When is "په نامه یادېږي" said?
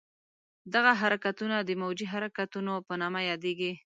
2.87-3.71